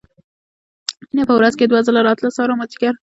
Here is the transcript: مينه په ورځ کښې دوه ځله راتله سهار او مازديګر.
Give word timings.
مينه 1.09 1.23
په 1.29 1.33
ورځ 1.37 1.53
کښې 1.57 1.65
دوه 1.67 1.81
ځله 1.87 2.01
راتله 2.07 2.29
سهار 2.35 2.49
او 2.51 2.59
مازديګر. 2.59 2.93